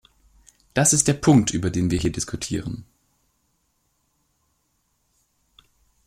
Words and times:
Das 0.73 0.93
ist 0.93 1.07
der 1.07 1.13
Punkt, 1.13 1.51
über 1.53 1.69
den 1.69 1.91
wir 1.91 1.99
hier 1.99 2.11
diskutieren. 2.11 2.85